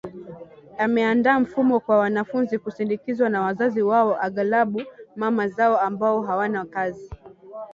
[0.77, 4.83] Ameandaa mfumo kwa wanafunzi kusindikizwa na wazazi wao aghlabu
[5.15, 7.09] mama zao ambao hawana kazi